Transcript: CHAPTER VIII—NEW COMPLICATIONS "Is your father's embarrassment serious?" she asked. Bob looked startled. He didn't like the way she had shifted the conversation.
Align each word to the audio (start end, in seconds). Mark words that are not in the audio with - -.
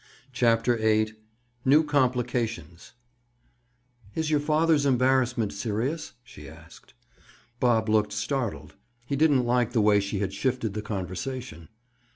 CHAPTER 0.33 0.77
VIII—NEW 0.77 1.83
COMPLICATIONS 1.83 2.93
"Is 4.15 4.31
your 4.31 4.39
father's 4.39 4.83
embarrassment 4.87 5.53
serious?" 5.53 6.13
she 6.23 6.49
asked. 6.49 6.95
Bob 7.59 7.87
looked 7.87 8.11
startled. 8.11 8.73
He 9.05 9.15
didn't 9.15 9.45
like 9.45 9.73
the 9.73 9.79
way 9.81 9.99
she 9.99 10.17
had 10.17 10.33
shifted 10.33 10.73
the 10.73 10.81
conversation. 10.81 11.69